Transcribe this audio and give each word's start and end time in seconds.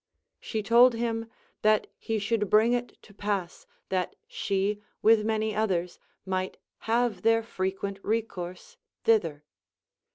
She 0.39 0.63
told 0.63 0.95
him, 0.95 1.29
that 1.61 1.85
he 1.99 2.17
should 2.17 2.49
bring 2.49 2.73
it 2.73 2.97
to 3.03 3.13
pass 3.13 3.67
that 3.89 4.15
she 4.27 4.79
with 5.03 5.23
many 5.23 5.51
otliers 5.53 5.99
might 6.25 6.57
have 6.89 7.21
their 7.21 7.43
frequent 7.43 7.99
recourse 8.03 8.77
thither. 9.03 9.43